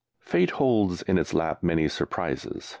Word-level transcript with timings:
Fate 0.19 0.49
holds 0.49 1.03
in 1.03 1.19
its 1.19 1.31
lap 1.31 1.61
many 1.61 1.87
surprises. 1.87 2.69